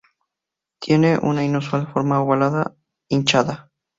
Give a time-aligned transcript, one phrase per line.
[0.79, 2.75] Tienen una inusual forma ovalada
[3.07, 3.71] hinchada.